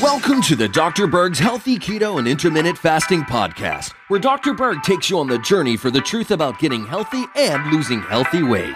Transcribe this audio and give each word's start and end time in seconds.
Welcome 0.00 0.40
to 0.42 0.56
the 0.56 0.70
Dr. 0.72 1.06
Berg's 1.06 1.38
Healthy 1.38 1.78
Keto 1.78 2.18
and 2.18 2.26
Intermittent 2.26 2.78
Fasting 2.78 3.20
Podcast, 3.22 3.92
where 4.08 4.18
Dr. 4.18 4.54
Berg 4.54 4.82
takes 4.82 5.10
you 5.10 5.18
on 5.18 5.26
the 5.26 5.38
journey 5.40 5.76
for 5.76 5.90
the 5.90 6.00
truth 6.00 6.30
about 6.30 6.58
getting 6.58 6.86
healthy 6.86 7.24
and 7.36 7.70
losing 7.70 8.00
healthy 8.00 8.42
weight. 8.42 8.74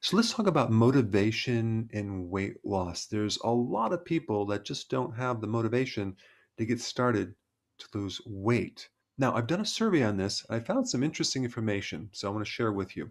So 0.00 0.16
let's 0.16 0.32
talk 0.32 0.46
about 0.46 0.70
motivation 0.70 1.88
and 1.94 2.28
weight 2.28 2.56
loss. 2.64 3.06
There's 3.06 3.38
a 3.44 3.50
lot 3.50 3.94
of 3.94 4.04
people 4.04 4.44
that 4.46 4.64
just 4.64 4.90
don't 4.90 5.16
have 5.16 5.40
the 5.40 5.46
motivation 5.46 6.16
to 6.58 6.66
get 6.66 6.80
started 6.80 7.34
to 7.78 7.86
lose 7.94 8.20
weight. 8.26 8.88
Now, 9.16 9.34
I've 9.34 9.46
done 9.46 9.60
a 9.60 9.66
survey 9.66 10.02
on 10.02 10.16
this. 10.16 10.44
and 10.48 10.60
I 10.60 10.64
found 10.64 10.88
some 10.88 11.02
interesting 11.02 11.44
information, 11.44 12.10
so 12.12 12.28
I 12.28 12.32
want 12.32 12.44
to 12.44 12.50
share 12.50 12.72
with 12.72 12.96
you. 12.96 13.10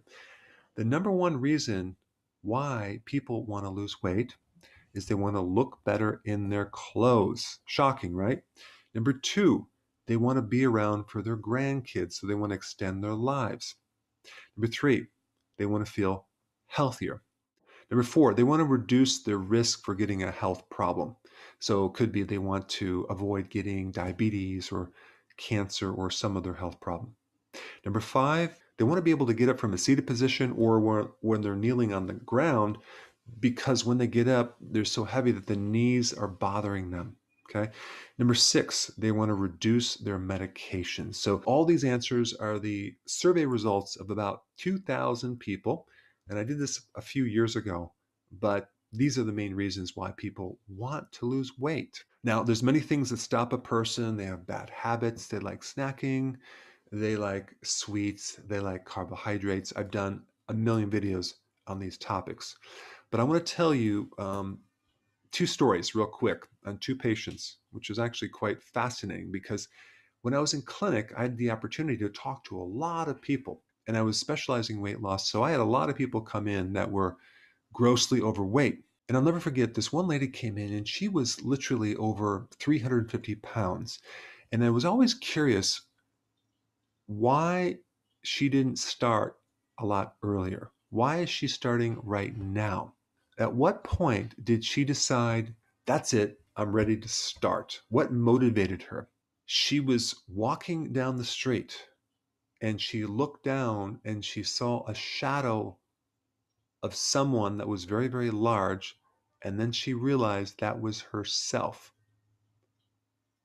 The 0.75 0.85
number 0.85 1.11
one 1.11 1.37
reason 1.37 1.95
why 2.41 3.01
people 3.05 3.45
want 3.45 3.65
to 3.65 3.69
lose 3.69 4.01
weight 4.01 4.35
is 4.93 5.05
they 5.05 5.15
want 5.15 5.35
to 5.35 5.41
look 5.41 5.79
better 5.85 6.21
in 6.25 6.49
their 6.49 6.65
clothes. 6.65 7.59
Shocking, 7.65 8.13
right? 8.15 8.41
Number 8.93 9.13
two, 9.13 9.67
they 10.07 10.15
want 10.17 10.37
to 10.37 10.41
be 10.41 10.65
around 10.65 11.09
for 11.09 11.21
their 11.21 11.37
grandkids, 11.37 12.13
so 12.13 12.27
they 12.27 12.35
want 12.35 12.51
to 12.51 12.55
extend 12.55 13.03
their 13.03 13.13
lives. 13.13 13.75
Number 14.55 14.71
three, 14.71 15.07
they 15.57 15.65
want 15.65 15.85
to 15.85 15.91
feel 15.91 16.27
healthier. 16.67 17.21
Number 17.89 18.03
four, 18.03 18.33
they 18.33 18.43
want 18.43 18.59
to 18.59 18.65
reduce 18.65 19.23
their 19.23 19.37
risk 19.37 19.85
for 19.85 19.95
getting 19.95 20.23
a 20.23 20.31
health 20.31 20.69
problem. 20.69 21.15
So 21.59 21.85
it 21.85 21.93
could 21.93 22.11
be 22.11 22.23
they 22.23 22.37
want 22.37 22.67
to 22.69 23.05
avoid 23.09 23.49
getting 23.49 23.91
diabetes 23.91 24.71
or 24.71 24.91
cancer 25.37 25.91
or 25.91 26.11
some 26.11 26.35
other 26.35 26.53
health 26.53 26.79
problem. 26.79 27.15
Number 27.85 27.99
five, 27.99 28.59
they 28.77 28.83
want 28.83 28.97
to 28.97 29.03
be 29.03 29.11
able 29.11 29.25
to 29.27 29.33
get 29.33 29.49
up 29.49 29.59
from 29.59 29.73
a 29.73 29.77
seated 29.77 30.05
position 30.05 30.53
or 30.57 31.13
when 31.21 31.41
they're 31.41 31.55
kneeling 31.55 31.93
on 31.93 32.07
the 32.07 32.13
ground 32.13 32.77
because 33.39 33.85
when 33.85 33.97
they 33.97 34.07
get 34.07 34.27
up, 34.27 34.55
they're 34.61 34.85
so 34.85 35.03
heavy 35.03 35.31
that 35.31 35.47
the 35.47 35.55
knees 35.55 36.13
are 36.13 36.27
bothering 36.27 36.91
them. 36.91 37.15
Okay. 37.49 37.71
Number 38.17 38.33
six, 38.33 38.87
they 38.97 39.11
want 39.11 39.29
to 39.29 39.33
reduce 39.33 39.95
their 39.95 40.19
medication. 40.19 41.13
So 41.13 41.41
all 41.45 41.63
these 41.63 41.85
answers 41.85 42.33
are 42.33 42.59
the 42.59 42.93
survey 43.05 43.45
results 43.45 43.95
of 43.95 44.09
about 44.09 44.43
2,000 44.57 45.39
people 45.39 45.87
and 46.29 46.37
I 46.37 46.43
did 46.43 46.59
this 46.59 46.81
a 46.95 47.01
few 47.01 47.25
years 47.25 47.55
ago, 47.55 47.93
but 48.31 48.69
these 48.91 49.17
are 49.17 49.23
the 49.23 49.31
main 49.31 49.53
reasons 49.53 49.95
why 49.95 50.11
people 50.17 50.59
want 50.67 51.11
to 51.13 51.25
lose 51.25 51.57
weight. 51.57 52.03
Now, 52.23 52.43
there's 52.43 52.63
many 52.63 52.79
things 52.79 53.09
that 53.09 53.19
stop 53.19 53.53
a 53.53 53.57
person. 53.57 54.17
They 54.17 54.25
have 54.25 54.47
bad 54.47 54.69
habits. 54.69 55.27
They 55.27 55.39
like 55.39 55.61
snacking. 55.61 56.35
They 56.91 57.15
like 57.15 57.55
sweets. 57.63 58.39
They 58.47 58.59
like 58.59 58.85
carbohydrates. 58.85 59.73
I've 59.75 59.91
done 59.91 60.23
a 60.49 60.53
million 60.53 60.89
videos 60.89 61.33
on 61.67 61.79
these 61.79 61.97
topics. 61.97 62.55
But 63.11 63.19
I 63.19 63.23
want 63.23 63.45
to 63.45 63.53
tell 63.53 63.73
you 63.73 64.09
um, 64.17 64.59
two 65.31 65.45
stories 65.45 65.95
real 65.95 66.07
quick 66.07 66.47
on 66.65 66.77
two 66.77 66.95
patients, 66.95 67.57
which 67.71 67.89
is 67.89 67.99
actually 67.99 68.29
quite 68.29 68.61
fascinating 68.61 69.31
because 69.31 69.67
when 70.21 70.33
I 70.33 70.39
was 70.39 70.53
in 70.53 70.61
clinic, 70.61 71.13
I 71.15 71.23
had 71.23 71.37
the 71.37 71.51
opportunity 71.51 71.97
to 71.99 72.09
talk 72.09 72.43
to 72.45 72.57
a 72.57 72.63
lot 72.63 73.07
of 73.07 73.21
people 73.21 73.63
and 73.87 73.97
I 73.97 74.01
was 74.01 74.19
specializing 74.19 74.81
weight 74.81 75.01
loss. 75.01 75.29
So 75.29 75.43
I 75.43 75.51
had 75.51 75.61
a 75.61 75.65
lot 75.65 75.89
of 75.89 75.95
people 75.95 76.21
come 76.21 76.47
in 76.47 76.73
that 76.73 76.91
were 76.91 77.17
grossly 77.73 78.21
overweight. 78.21 78.83
And 79.07 79.15
I'll 79.15 79.23
never 79.23 79.39
forget 79.39 79.73
this 79.73 79.93
one 79.93 80.07
lady 80.07 80.27
came 80.27 80.57
in 80.57 80.73
and 80.73 80.87
she 80.87 81.07
was 81.07 81.41
literally 81.41 81.95
over 81.95 82.47
350 82.59 83.35
pounds. 83.35 83.99
And 84.51 84.63
I 84.63 84.69
was 84.69 84.83
always 84.83 85.13
curious 85.13 85.81
why 87.05 87.77
she 88.23 88.49
didn't 88.49 88.79
start 88.79 89.37
a 89.79 89.85
lot 89.85 90.15
earlier. 90.23 90.71
Why 90.89 91.19
is 91.19 91.29
she 91.29 91.47
starting 91.47 91.99
right 92.03 92.35
now? 92.37 92.93
At 93.39 93.53
what 93.53 93.83
point 93.83 94.43
did 94.43 94.65
she 94.65 94.83
decide, 94.83 95.53
that's 95.85 96.13
it, 96.13 96.41
I'm 96.57 96.73
ready 96.73 96.97
to 96.97 97.07
start? 97.07 97.79
What 97.89 98.11
motivated 98.11 98.81
her? 98.83 99.07
She 99.45 99.79
was 99.79 100.23
walking 100.27 100.91
down 100.91 101.17
the 101.17 101.23
street 101.23 101.87
and 102.61 102.81
she 102.81 103.05
looked 103.05 103.43
down 103.43 103.99
and 104.03 104.23
she 104.23 104.43
saw 104.43 104.85
a 104.87 104.93
shadow 104.93 105.77
of 106.81 106.95
someone 106.95 107.57
that 107.57 107.67
was 107.67 107.85
very, 107.85 108.07
very 108.07 108.31
large. 108.31 108.99
And 109.41 109.59
then 109.59 109.71
she 109.71 109.93
realized 109.93 110.59
that 110.59 110.81
was 110.81 111.01
herself. 111.01 111.93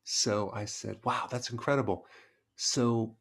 So 0.04 0.50
I 0.52 0.64
said, 0.64 0.98
Wow, 1.04 1.28
that's 1.30 1.50
incredible. 1.50 2.06
So 2.56 3.16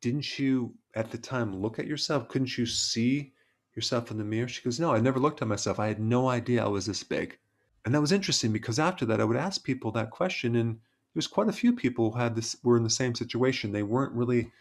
didn't 0.00 0.38
you 0.38 0.74
at 0.94 1.10
the 1.10 1.18
time 1.18 1.60
look 1.60 1.78
at 1.78 1.86
yourself? 1.86 2.28
Couldn't 2.28 2.56
you 2.56 2.66
see 2.66 3.32
yourself 3.74 4.10
in 4.10 4.18
the 4.18 4.24
mirror? 4.24 4.48
She 4.48 4.62
goes, 4.62 4.80
No, 4.80 4.92
I 4.92 5.00
never 5.00 5.18
looked 5.18 5.42
at 5.42 5.48
myself. 5.48 5.78
I 5.78 5.88
had 5.88 6.00
no 6.00 6.28
idea 6.28 6.64
I 6.64 6.68
was 6.68 6.86
this 6.86 7.02
big. 7.02 7.38
And 7.84 7.94
that 7.94 8.00
was 8.00 8.12
interesting 8.12 8.52
because 8.52 8.78
after 8.78 9.04
that, 9.06 9.20
I 9.20 9.24
would 9.24 9.36
ask 9.36 9.64
people 9.64 9.90
that 9.92 10.10
question, 10.10 10.56
and 10.56 10.74
there 10.74 10.80
was 11.14 11.26
quite 11.26 11.48
a 11.48 11.52
few 11.52 11.72
people 11.72 12.12
who 12.12 12.18
had 12.18 12.34
this 12.34 12.56
were 12.62 12.76
in 12.76 12.82
the 12.82 12.90
same 12.90 13.14
situation. 13.14 13.72
They 13.72 13.82
weren't 13.82 14.12
really 14.12 14.52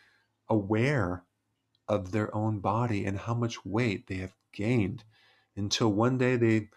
aware 0.49 1.23
of 1.87 2.11
their 2.11 2.33
own 2.35 2.59
body 2.59 3.05
and 3.05 3.17
how 3.17 3.33
much 3.33 3.65
weight 3.65 4.07
they 4.07 4.15
have 4.15 4.35
gained 4.53 5.03
until 5.55 5.91
one 5.91 6.17
day 6.17 6.35
they 6.35 6.69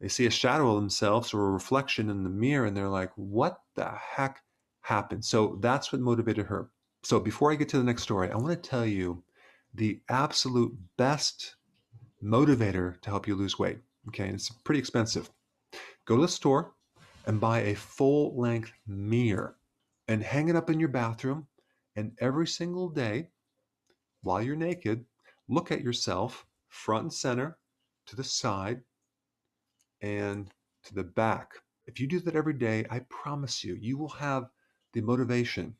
they 0.00 0.08
see 0.08 0.26
a 0.26 0.30
shadow 0.30 0.70
of 0.70 0.76
themselves 0.76 1.32
or 1.32 1.46
a 1.46 1.50
reflection 1.52 2.10
in 2.10 2.22
the 2.22 2.30
mirror 2.30 2.66
and 2.66 2.76
they're 2.76 2.88
like 2.88 3.12
what 3.16 3.60
the 3.74 3.88
heck 3.88 4.40
happened? 4.82 5.24
So 5.24 5.58
that's 5.60 5.92
what 5.92 6.00
motivated 6.00 6.46
her. 6.46 6.70
So 7.02 7.20
before 7.20 7.52
i 7.52 7.54
get 7.54 7.68
to 7.70 7.78
the 7.78 7.84
next 7.84 8.02
story 8.02 8.30
i 8.30 8.36
want 8.36 8.50
to 8.62 8.68
tell 8.68 8.84
you 8.84 9.22
the 9.74 10.00
absolute 10.08 10.76
best 10.96 11.56
motivator 12.22 13.00
to 13.00 13.10
help 13.10 13.28
you 13.28 13.34
lose 13.34 13.58
weight 13.58 13.78
okay? 14.08 14.24
And 14.24 14.34
it's 14.34 14.50
pretty 14.50 14.78
expensive. 14.78 15.30
Go 16.04 16.16
to 16.16 16.22
the 16.22 16.28
store 16.28 16.72
and 17.26 17.40
buy 17.40 17.60
a 17.60 17.74
full 17.74 18.38
length 18.38 18.72
mirror 18.86 19.56
and 20.08 20.22
hang 20.22 20.48
it 20.48 20.56
up 20.56 20.70
in 20.70 20.78
your 20.78 20.88
bathroom 20.88 21.46
and 21.96 22.12
every 22.20 22.46
single 22.46 22.90
day, 22.90 23.30
while 24.22 24.42
you're 24.42 24.54
naked, 24.54 25.04
look 25.48 25.72
at 25.72 25.80
yourself 25.80 26.46
front 26.68 27.02
and 27.04 27.12
center, 27.12 27.56
to 28.06 28.16
the 28.16 28.24
side, 28.24 28.82
and 30.02 30.52
to 30.84 30.94
the 30.94 31.02
back. 31.02 31.54
If 31.86 31.98
you 31.98 32.06
do 32.06 32.20
that 32.20 32.36
every 32.36 32.52
day, 32.52 32.84
I 32.90 33.00
promise 33.08 33.64
you, 33.64 33.76
you 33.80 33.96
will 33.96 34.10
have 34.10 34.50
the 34.92 35.00
motivation 35.00 35.74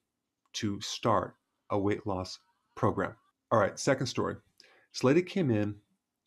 to 0.54 0.81
start 0.81 1.37
a 1.71 1.78
weight 1.78 2.06
loss 2.06 2.38
program. 2.75 3.15
All 3.50 3.59
right, 3.59 3.78
second 3.78 4.06
story. 4.06 4.37
This 4.93 5.04
lady 5.04 5.22
came 5.22 5.50
in 5.50 5.77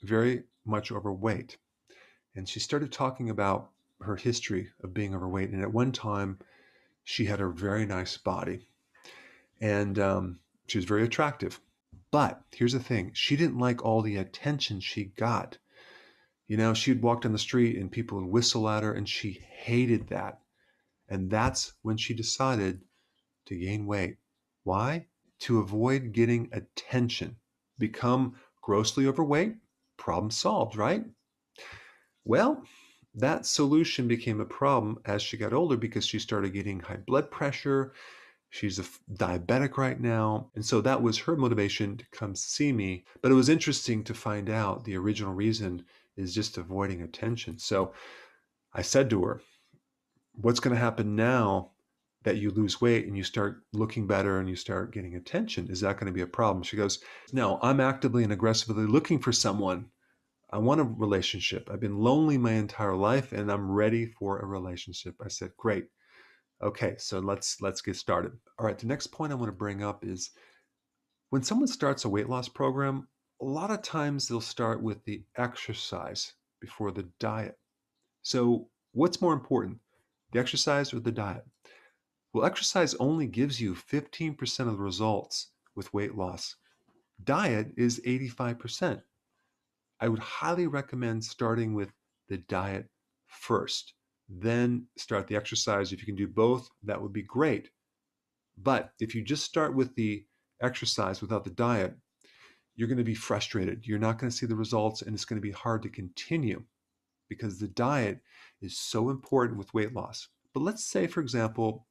very 0.03 0.44
much 0.66 0.91
overweight, 0.91 1.57
and 2.35 2.47
she 2.47 2.59
started 2.59 2.91
talking 2.91 3.29
about 3.29 3.71
her 4.01 4.16
history 4.16 4.69
of 4.83 4.94
being 4.94 5.16
overweight. 5.16 5.50
And 5.50 5.61
at 5.61 5.73
one 5.73 5.91
time, 5.91 6.39
she 7.03 7.25
had 7.25 7.41
a 7.41 7.50
very 7.50 7.85
nice 7.85 8.17
body 8.17 8.67
and 9.62 10.00
um, 10.00 10.40
she 10.68 10.78
was 10.78 10.86
very 10.86 11.03
attractive. 11.03 11.59
But 12.12 12.42
here's 12.52 12.74
the 12.74 12.80
thing 12.80 13.12
she 13.14 13.36
didn't 13.36 13.59
like 13.59 13.84
all 13.84 14.02
the 14.02 14.18
attention 14.18 14.80
she 14.80 15.06
got. 15.06 15.58
You 16.47 16.58
know, 16.58 16.74
she'd 16.74 17.02
walk 17.02 17.22
down 17.22 17.34
the 17.34 17.38
street 17.40 17.78
and 17.78 17.92
people 17.92 18.19
would 18.19 18.31
whistle 18.31 18.68
at 18.68 18.84
her, 18.84 18.94
and 18.94 19.08
she 19.08 19.34
hated 19.34 20.08
that. 20.08 20.42
And 21.08 21.30
that's 21.30 21.74
when 21.81 21.98
she 21.98 22.14
decided 22.14 22.81
to 23.46 23.58
gain 23.58 23.86
weight. 23.86 24.18
Why? 24.64 25.08
To 25.42 25.59
avoid 25.59 26.12
getting 26.14 26.50
attention. 26.52 27.38
Become 27.78 28.36
grossly 28.62 29.08
overweight, 29.08 29.56
problem 29.98 30.31
solved, 30.31 30.75
right? 30.75 31.06
Well, 32.25 32.64
that 33.16 33.46
solution 33.46 34.08
became 34.08 34.40
a 34.40 34.46
problem 34.46 35.00
as 35.06 35.22
she 35.22 35.38
got 35.38 35.53
older 35.53 35.78
because 35.78 36.06
she 36.06 36.19
started 36.19 36.53
getting 36.53 36.80
high 36.80 36.98
blood 36.98 37.31
pressure. 37.31 37.94
She's 38.52 38.80
a 38.80 38.84
diabetic 39.14 39.78
right 39.78 40.00
now. 40.00 40.50
And 40.56 40.66
so 40.66 40.81
that 40.81 41.01
was 41.01 41.19
her 41.19 41.36
motivation 41.36 41.98
to 41.98 42.06
come 42.12 42.36
see 42.36 42.72
me. 42.72 43.06
But 43.22 43.31
it 43.31 43.36
was 43.36 43.48
interesting 43.48 44.04
to 44.06 44.13
find 44.13 44.50
out 44.50 44.84
the 44.84 44.98
original 44.98 45.34
reason 45.34 45.86
is 46.18 46.34
just 46.34 46.57
avoiding 46.57 47.01
attention. 47.01 47.60
So 47.60 47.94
I 48.74 48.81
said 48.81 49.10
to 49.12 49.24
her, 49.24 49.42
What's 50.34 50.60
going 50.60 50.74
to 50.74 50.81
happen 50.81 51.16
now 51.16 51.72
that 52.24 52.38
you 52.38 52.50
lose 52.50 52.81
weight 52.81 53.06
and 53.06 53.16
you 53.16 53.24
start 53.24 53.63
looking 53.74 54.07
better 54.07 54.40
and 54.40 54.50
you 54.50 54.56
start 54.56 54.94
getting 54.94 55.16
attention? 55.16 55.69
Is 55.69 55.81
that 55.81 55.98
going 55.98 56.07
to 56.07 56.13
be 56.13 56.22
a 56.22 56.28
problem? 56.28 56.63
She 56.63 56.78
goes, 56.78 57.00
No, 57.31 57.60
I'm 57.62 57.80
actively 57.80 58.24
and 58.24 58.34
aggressively 58.34 58.86
looking 58.86 59.19
for 59.19 59.31
someone. 59.31 59.92
I 60.52 60.57
want 60.57 60.81
a 60.81 60.86
relationship. 60.86 61.69
I've 61.72 61.80
been 61.80 62.00
lonely 62.00 62.38
my 62.38 62.54
entire 62.54 62.95
life 62.95 63.31
and 63.31 63.52
I'm 63.52 63.69
ready 63.69 64.07
for 64.07 64.40
a 64.40 64.45
relationship. 64.45 65.16
I 65.24 65.28
said, 65.28 65.52
Great. 65.57 65.86
Okay, 66.61 66.95
so 66.97 67.19
let's 67.19 67.61
let's 67.61 67.81
get 67.81 67.95
started. 67.95 68.33
All 68.57 68.65
right, 68.65 68.77
the 68.77 68.88
next 68.88 69.07
point 69.07 69.31
I 69.31 69.35
want 69.35 69.47
to 69.47 69.57
bring 69.57 69.81
up 69.83 70.03
is 70.06 70.31
when 71.29 71.44
someone 71.44 71.67
starts 71.67 72.06
a 72.06 72.09
weight 72.09 72.27
loss 72.27 72.50
program, 72.50 73.07
a 73.41 73.45
lot 73.45 73.71
of 73.71 73.81
times 73.81 74.27
they'll 74.27 74.41
start 74.41 74.81
with 74.81 75.03
the 75.06 75.23
exercise 75.38 76.33
before 76.59 76.91
the 76.91 77.07
diet. 77.19 77.57
So, 78.23 78.67
what's 78.91 79.21
more 79.21 79.33
important, 79.33 79.79
the 80.33 80.39
exercise 80.39 80.94
or 80.94 81.00
the 81.00 81.11
diet? 81.11 81.45
Well, 82.33 82.45
exercise 82.45 82.94
only 82.95 83.27
gives 83.27 83.61
you 83.61 83.73
15% 83.73 84.59
of 84.59 84.73
the 84.73 84.83
results 84.83 85.51
with 85.75 85.94
weight 85.94 86.15
loss. 86.15 86.56
Diet 87.23 87.71
is 87.77 88.01
85%. 88.06 89.01
I 90.00 90.07
would 90.07 90.19
highly 90.19 90.67
recommend 90.67 91.23
starting 91.23 91.73
with 91.73 91.91
the 92.27 92.38
diet 92.38 92.89
first, 93.27 93.94
then 94.30 94.86
start 94.96 95.28
the 95.28 95.36
exercise. 95.36 95.92
If 95.92 96.00
you 96.00 96.06
can 96.06 96.16
do 96.16 96.28
both, 96.28 96.70
that 96.84 97.02
would 97.02 97.14
be 97.14 97.24
great. 97.24 97.70
But 98.58 98.92
if 99.00 99.16
you 99.16 99.24
just 99.24 99.44
start 99.44 99.76
with 99.76 99.96
the 99.96 100.26
exercise 100.62 101.22
without 101.22 101.44
the 101.44 101.50
diet, 101.50 101.96
you're 102.76 102.88
going 102.88 102.98
to 102.98 103.04
be 103.04 103.16
frustrated. 103.16 103.86
You're 103.86 104.00
not 104.00 104.20
going 104.20 104.30
to 104.30 104.36
see 104.36 104.46
the 104.46 104.56
results, 104.56 105.02
and 105.02 105.14
it's 105.14 105.26
going 105.26 105.42
to 105.42 105.48
be 105.48 105.52
hard 105.52 105.81
to 105.84 105.90
continue 105.90 106.64
because 107.28 107.60
the 107.60 107.68
diet 107.68 108.20
is 108.62 108.80
so 108.80 109.10
important 109.10 109.58
with 109.58 109.74
weight 109.74 109.94
loss. 109.94 110.28
But 110.54 110.62
let's 110.62 110.86
say, 110.86 111.08
for 111.08 111.22
example, 111.22 111.88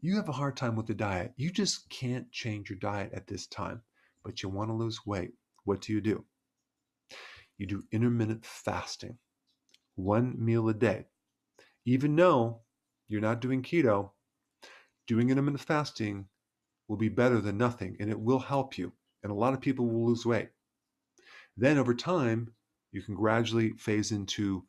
you 0.00 0.16
have 0.16 0.28
a 0.28 0.32
hard 0.32 0.56
time 0.56 0.76
with 0.76 0.86
the 0.86 0.94
diet. 0.94 1.32
You 1.36 1.50
just 1.50 1.88
can't 1.88 2.30
change 2.30 2.68
your 2.68 2.78
diet 2.78 3.12
at 3.14 3.26
this 3.26 3.46
time, 3.46 3.82
but 4.24 4.42
you 4.42 4.48
want 4.48 4.70
to 4.70 4.74
lose 4.74 5.06
weight. 5.06 5.32
What 5.64 5.80
do 5.80 5.92
you 5.92 6.00
do? 6.00 6.24
You 7.58 7.66
do 7.66 7.82
intermittent 7.92 8.44
fasting, 8.44 9.18
one 9.94 10.34
meal 10.38 10.68
a 10.68 10.74
day. 10.74 11.06
Even 11.84 12.16
though 12.16 12.60
you're 13.08 13.20
not 13.20 13.40
doing 13.40 13.62
keto, 13.62 14.10
doing 15.06 15.30
intermittent 15.30 15.60
fasting 15.60 16.26
will 16.88 16.96
be 16.96 17.08
better 17.08 17.40
than 17.40 17.58
nothing 17.58 17.96
and 18.00 18.10
it 18.10 18.18
will 18.18 18.38
help 18.38 18.78
you. 18.78 18.92
And 19.22 19.30
a 19.30 19.34
lot 19.34 19.54
of 19.54 19.60
people 19.60 19.86
will 19.86 20.06
lose 20.06 20.26
weight. 20.26 20.50
Then 21.56 21.78
over 21.78 21.94
time, 21.94 22.52
you 22.92 23.02
can 23.02 23.14
gradually 23.14 23.70
phase 23.72 24.12
into 24.12 24.64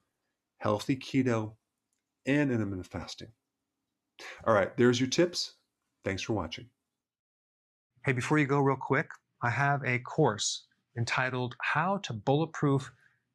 healthy 0.59 0.95
keto 0.95 1.53
and 2.25 2.51
intermittent 2.51 2.87
fasting. 2.87 3.29
All 4.45 4.53
right, 4.53 4.75
there's 4.77 4.99
your 4.99 5.09
tips. 5.09 5.55
Thanks 6.03 6.21
for 6.21 6.33
watching. 6.33 6.67
Hey, 8.05 8.13
before 8.13 8.37
you 8.37 8.45
go, 8.45 8.59
real 8.59 8.77
quick, 8.79 9.09
I 9.41 9.49
have 9.49 9.83
a 9.83 9.99
course 9.99 10.67
entitled 10.97 11.55
How 11.61 11.97
to 12.03 12.13
Bulletproof 12.13 12.91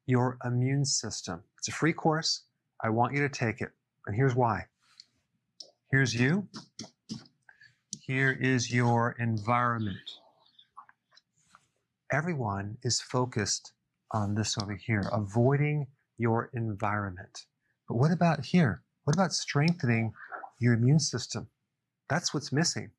Your 0.06 0.38
Immune 0.44 0.84
System. 0.84 1.42
It's 1.58 1.68
a 1.68 1.72
free 1.72 1.92
course. 1.92 2.44
I 2.82 2.90
want 2.90 3.14
you 3.14 3.20
to 3.20 3.28
take 3.28 3.60
it. 3.60 3.70
And 4.06 4.16
here's 4.16 4.34
why. 4.34 4.66
Here's 5.90 6.14
you. 6.14 6.48
Here 8.00 8.32
is 8.32 8.72
your 8.72 9.16
environment. 9.18 9.98
Everyone 12.12 12.78
is 12.82 13.00
focused 13.00 13.72
on 14.12 14.34
this 14.34 14.56
over 14.58 14.74
here, 14.74 15.04
avoiding 15.12 15.86
your 16.18 16.50
environment. 16.54 17.46
But 17.88 17.96
what 17.96 18.10
about 18.10 18.44
here? 18.44 18.82
What 19.04 19.14
about 19.14 19.32
strengthening 19.32 20.12
your 20.58 20.74
immune 20.74 21.00
system? 21.00 21.48
That's 22.08 22.34
what's 22.34 22.52
missing. 22.52 22.90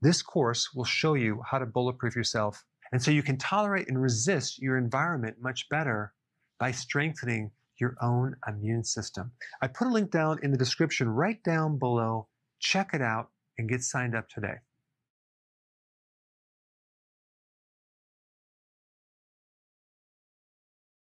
This 0.00 0.22
course 0.22 0.74
will 0.74 0.84
show 0.84 1.14
you 1.14 1.42
how 1.44 1.58
to 1.58 1.66
bulletproof 1.66 2.16
yourself. 2.16 2.64
And 2.92 3.02
so 3.02 3.10
you 3.10 3.22
can 3.22 3.36
tolerate 3.36 3.88
and 3.88 4.00
resist 4.00 4.60
your 4.60 4.78
environment 4.78 5.36
much 5.40 5.68
better 5.68 6.12
by 6.58 6.72
strengthening 6.72 7.50
your 7.80 7.96
own 8.00 8.36
immune 8.46 8.84
system. 8.84 9.32
I 9.62 9.68
put 9.68 9.88
a 9.88 9.90
link 9.90 10.10
down 10.10 10.38
in 10.42 10.50
the 10.50 10.58
description 10.58 11.08
right 11.08 11.42
down 11.44 11.78
below. 11.78 12.28
Check 12.60 12.90
it 12.94 13.02
out 13.02 13.30
and 13.58 13.68
get 13.68 13.82
signed 13.82 14.14
up 14.14 14.28
today. 14.28 14.56